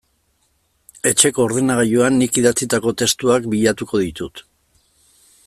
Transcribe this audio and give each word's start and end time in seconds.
Etxeko 1.09 1.45
ordenagailuan 1.49 2.17
nik 2.23 2.41
idatzitako 2.43 2.95
testuak 3.03 3.47
bilatuko 3.53 4.03
ditut. 4.07 4.45